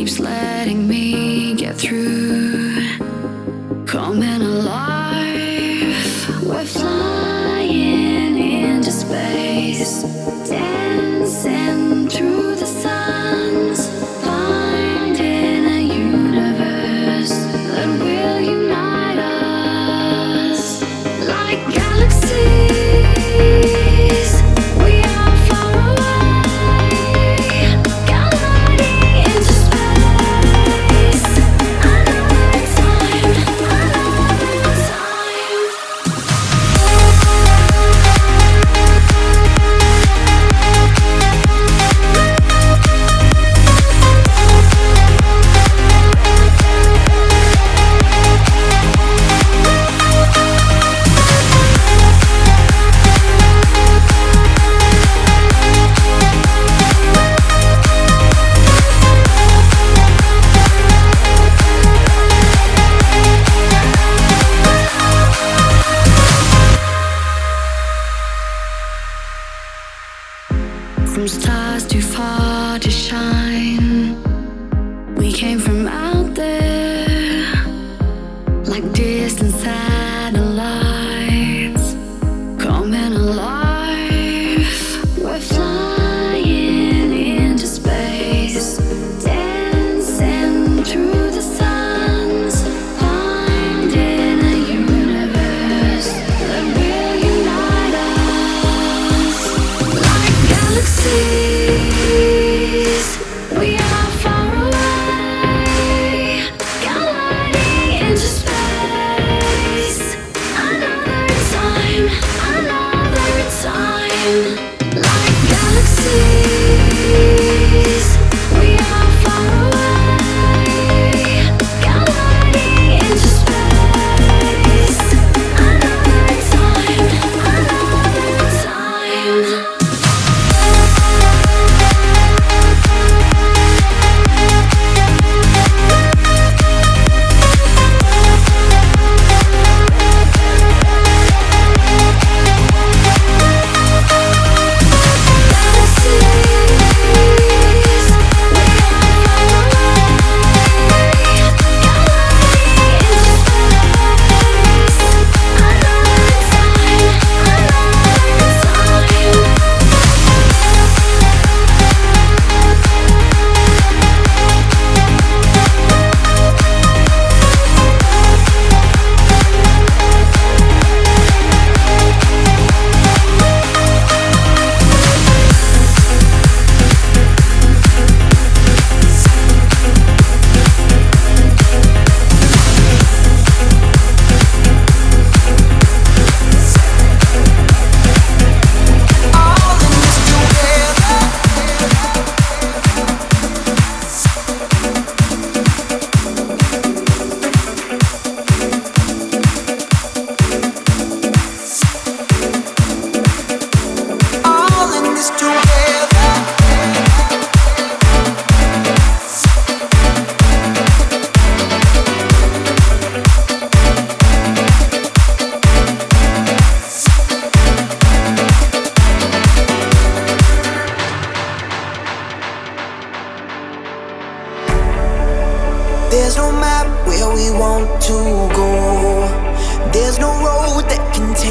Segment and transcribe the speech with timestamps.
[0.00, 0.49] keeps laughing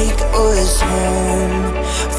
[0.00, 1.62] take us home.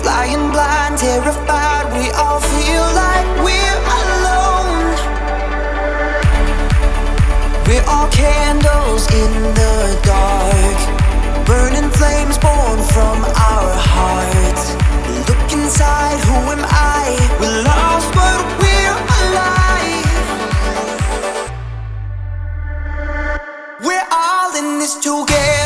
[0.01, 4.85] Flying blind, terrified, we all feel like we're alone.
[7.67, 9.75] We're all candles in the
[10.11, 10.79] dark,
[11.47, 13.17] burning flames born from
[13.51, 14.65] our hearts.
[15.27, 16.63] Look inside, who am
[16.99, 17.05] I?
[17.39, 20.19] We're lost, but we're alive.
[23.87, 25.60] We're all in this together.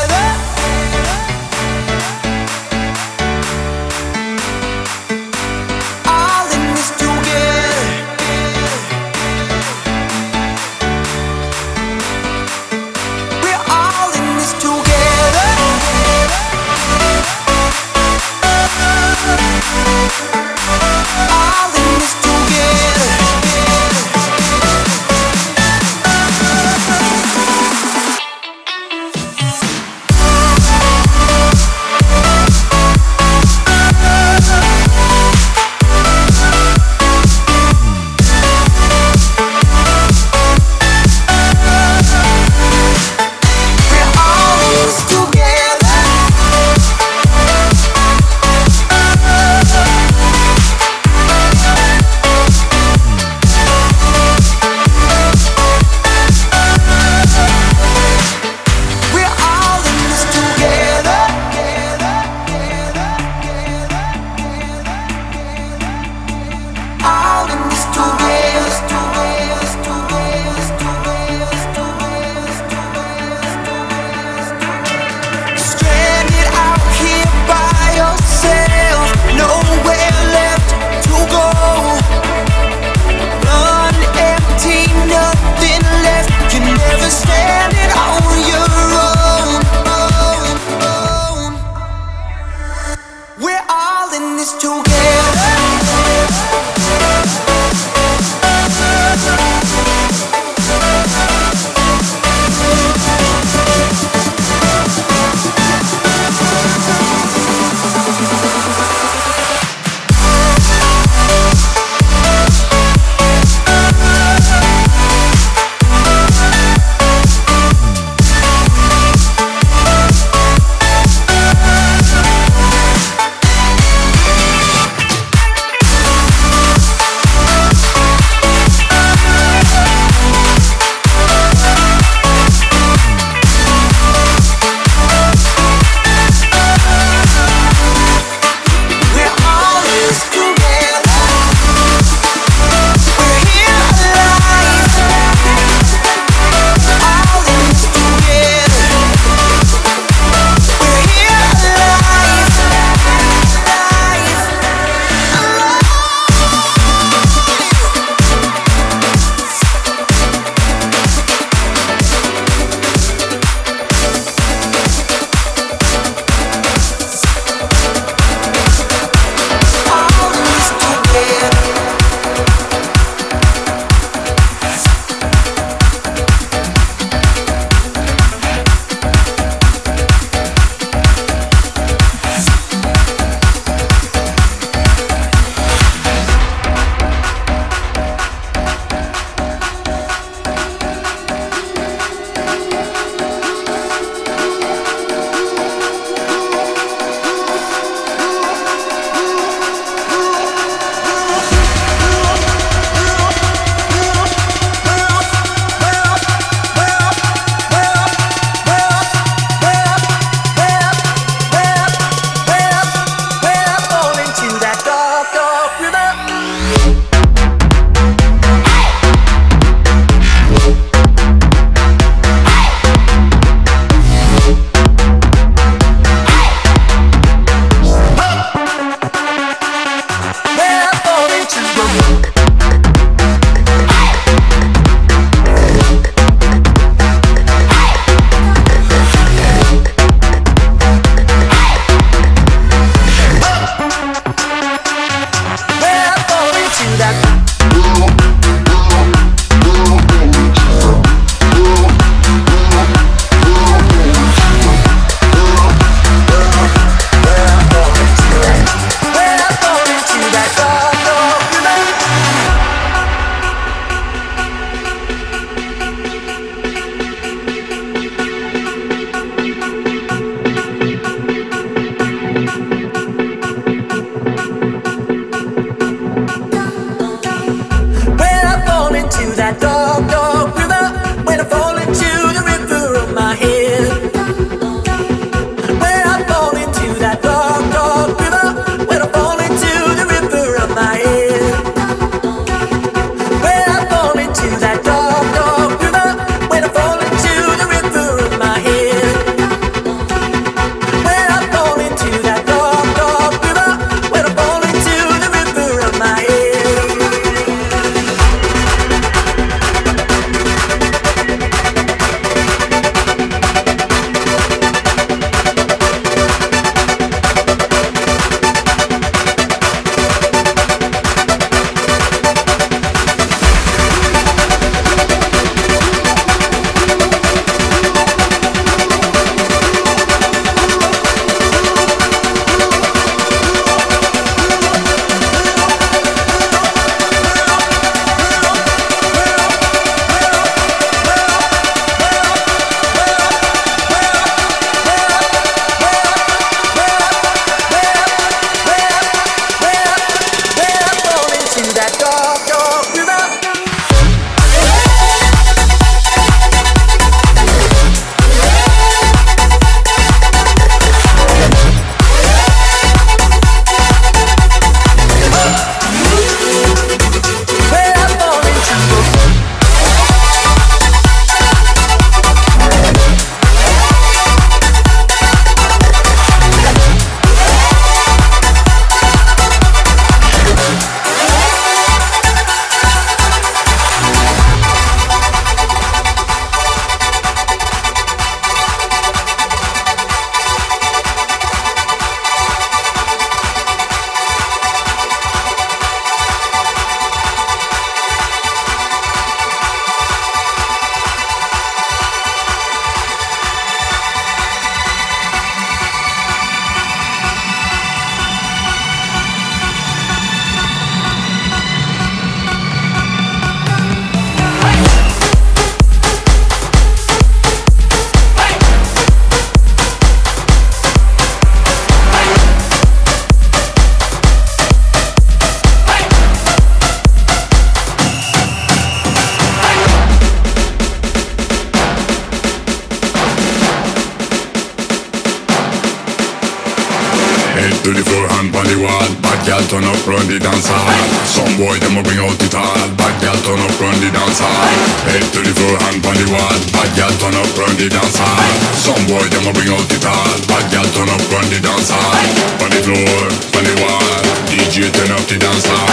[438.85, 440.89] hard Bad girl turn up run the dance hall.
[441.25, 442.87] Some boy them a bring out it all.
[442.95, 444.71] Bad girl turn up run the dance hall.
[445.09, 446.57] Head to the floor hand on the wall.
[446.71, 448.45] Bad girl turn up run the dance hall.
[448.77, 450.33] Some boy them a bring out it all.
[450.47, 452.15] Bad girl turn up run the dance hall.
[452.63, 453.21] On the floor,
[453.57, 454.21] on the wall.
[454.49, 455.89] DJ turn up the dance hall.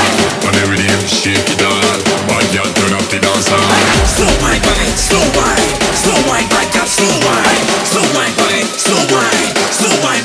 [0.47, 1.99] On the rhythm shake it all.
[2.29, 4.03] Bad girl turn up the dance hall.
[4.07, 9.03] Slow wine, wine, slow wine Slow wine, bad girl, slow wine Slow wine, wine, slow
[9.15, 10.25] wine Slow wine,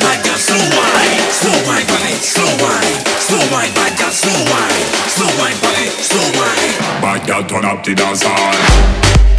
[1.67, 6.71] wine for slow wine, slow wine, bad girl, slow wine, slow wine for slow wine.
[7.03, 9.36] Bad girl, turn up the dancehall.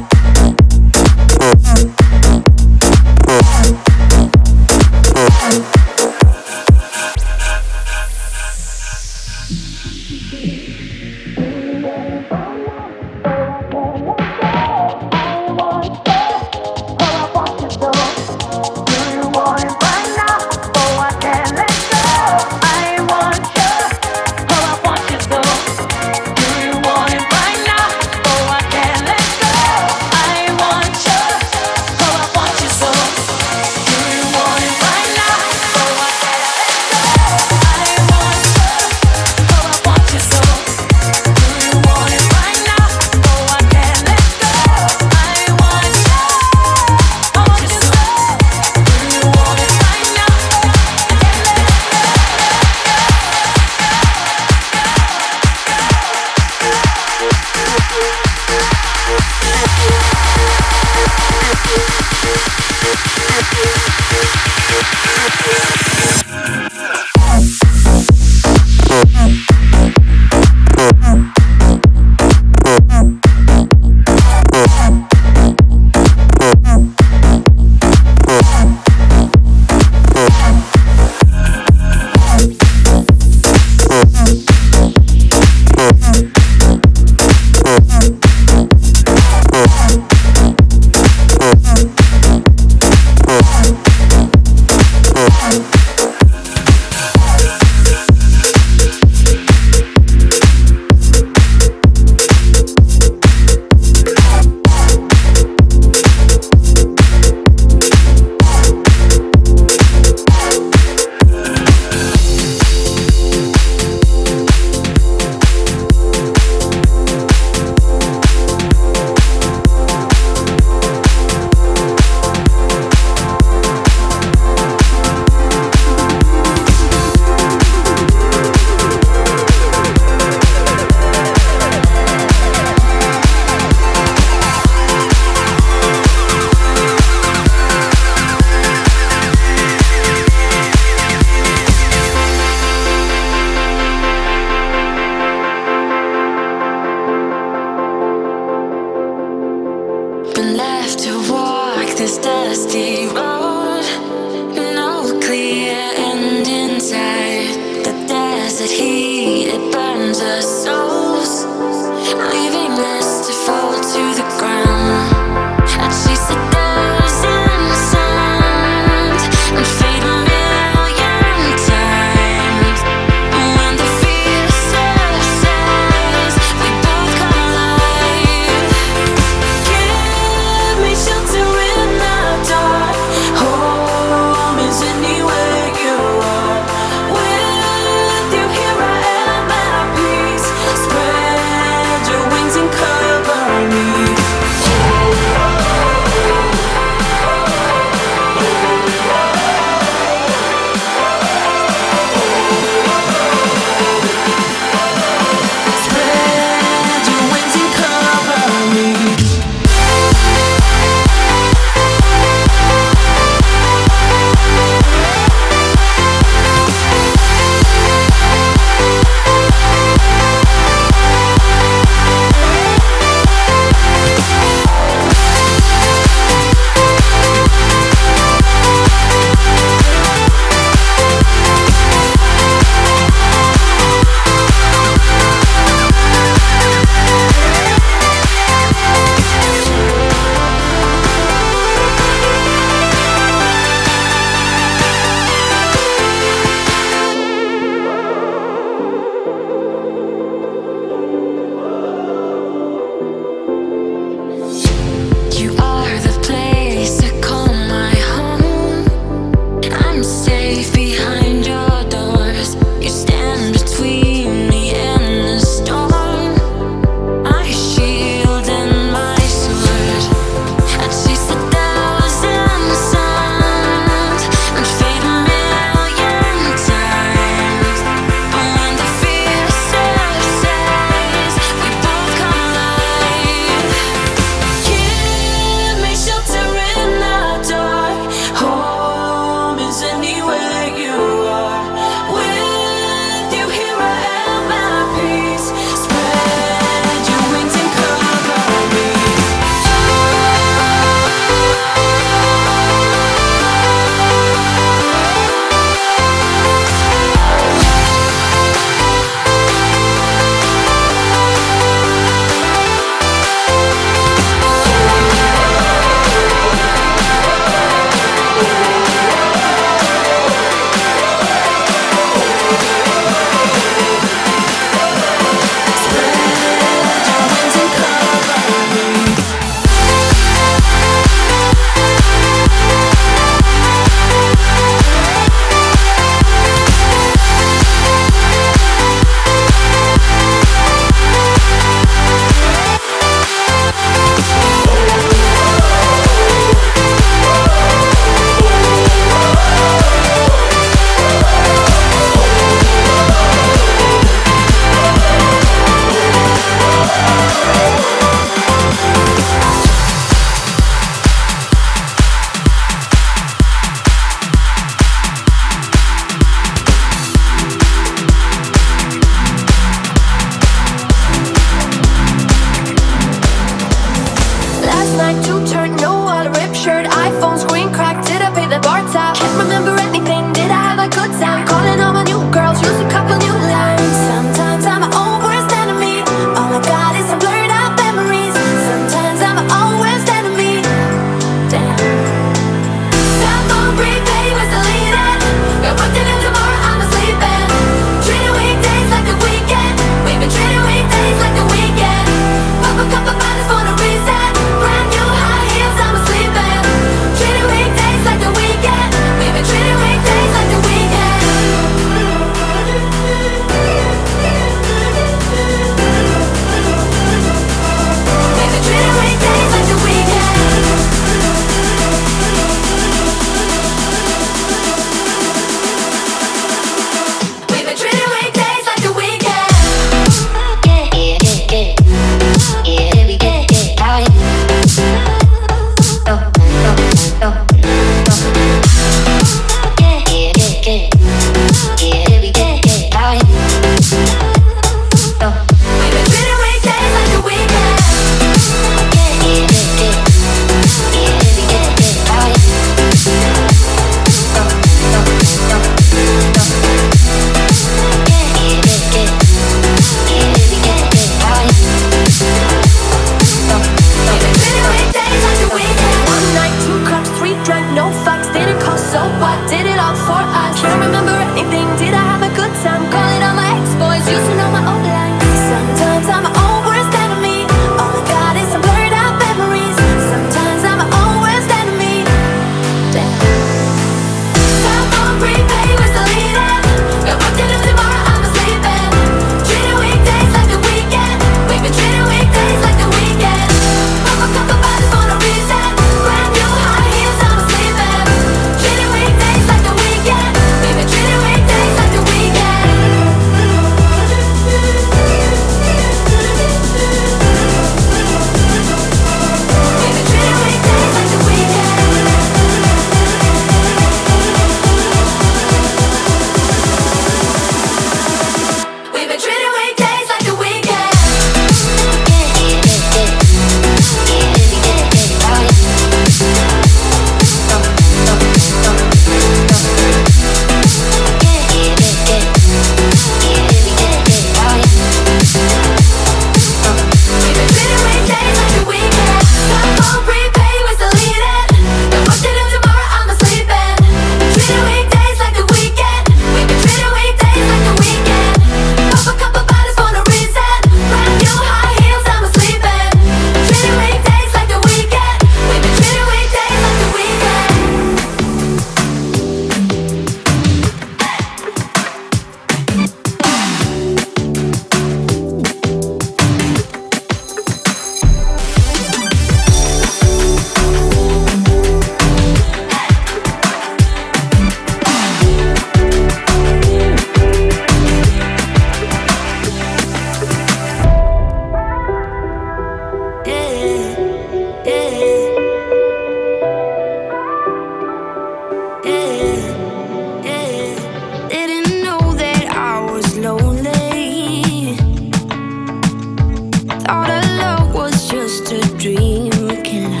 [598.36, 599.30] just a dream
[599.62, 600.00] killer.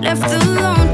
[0.00, 0.93] Left alone.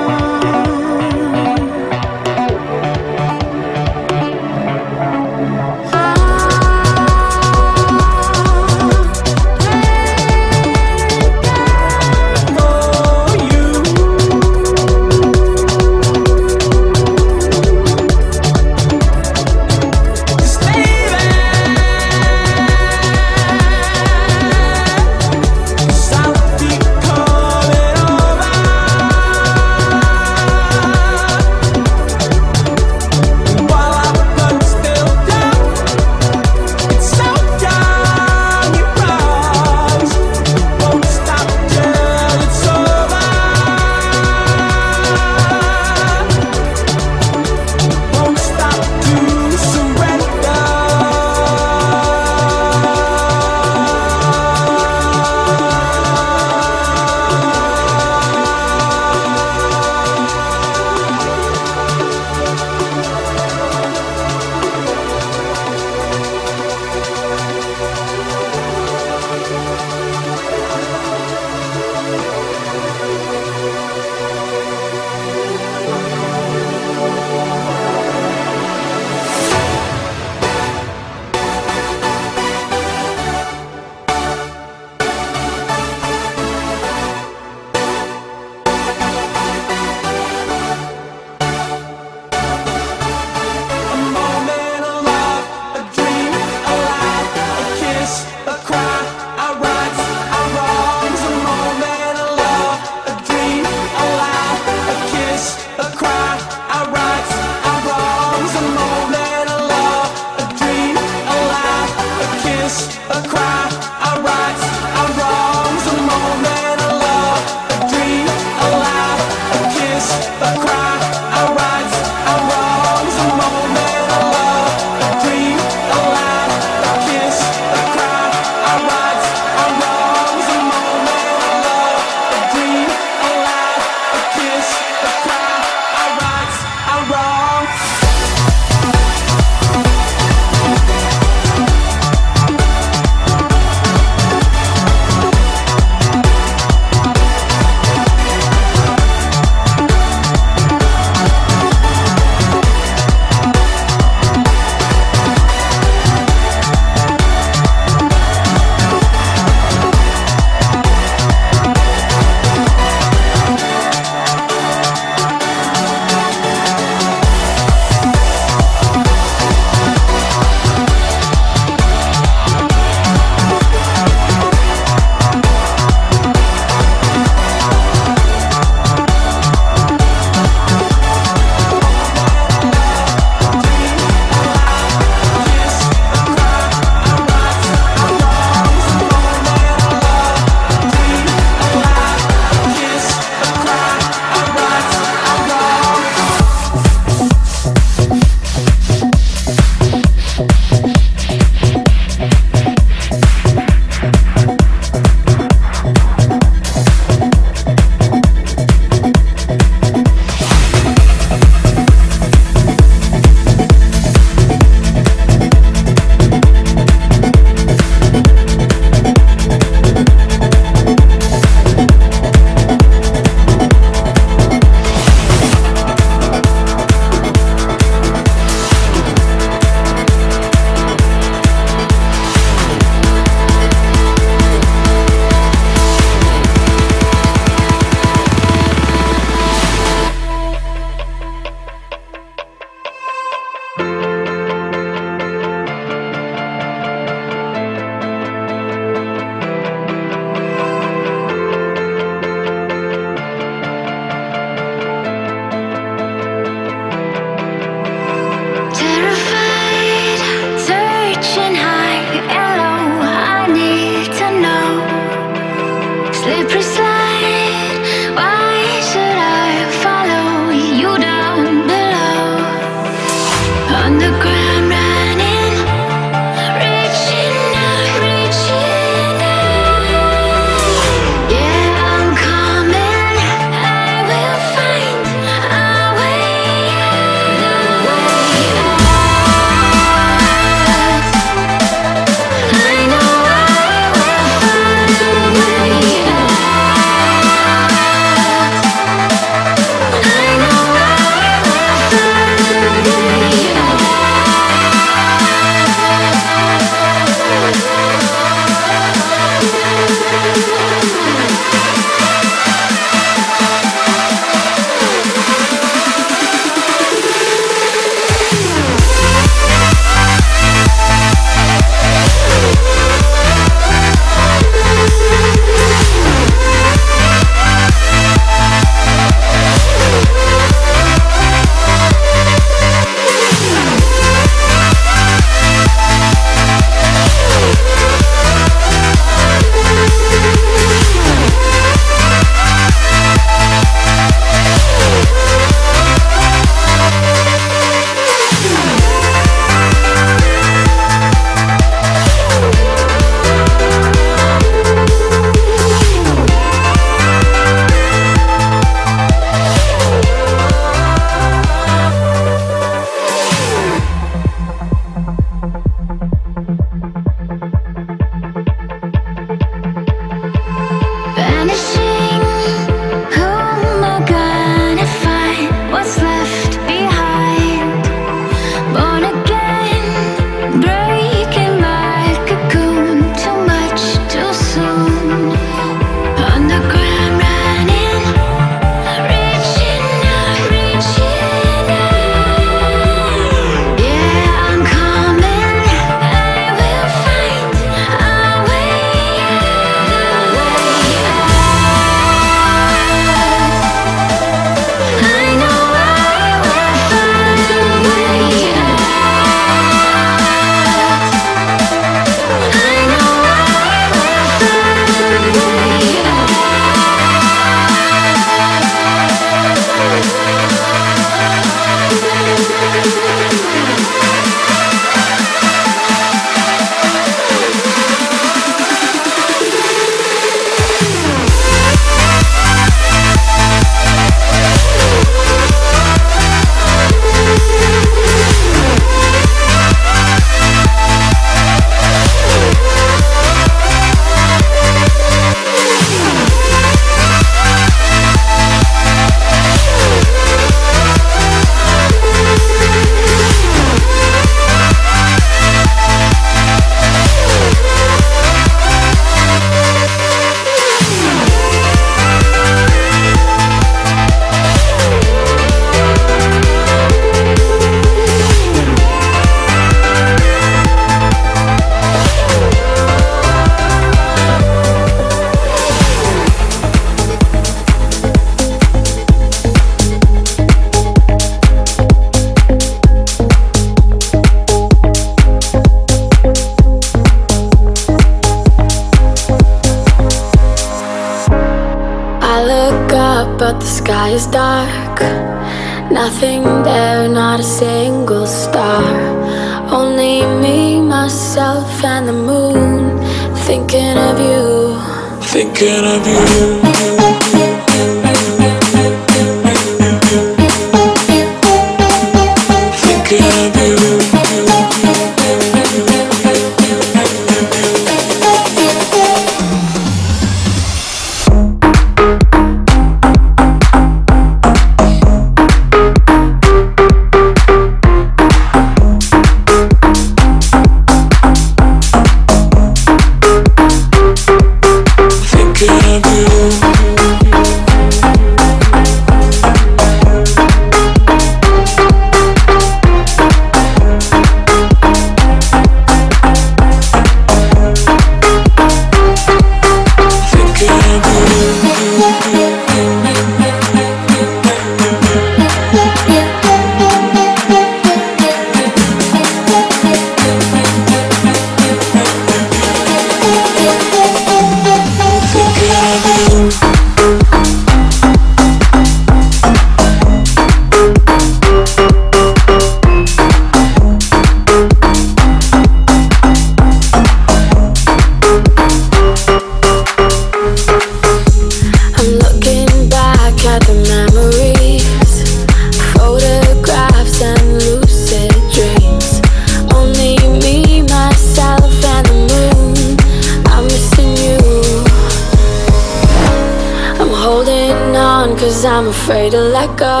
[598.64, 600.00] Cause I'm afraid to let go.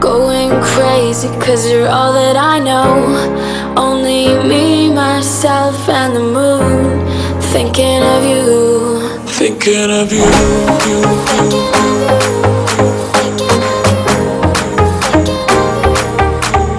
[0.00, 3.80] Going crazy cause you're all that I know.
[3.80, 7.06] Only me, myself, and the moon.
[7.52, 9.18] Thinking of you.
[9.26, 10.26] Thinking of you.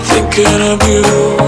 [0.03, 1.40] Thinking of you.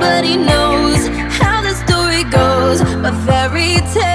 [0.00, 1.08] Everybody knows
[1.40, 4.07] how the story goes, but fairy tales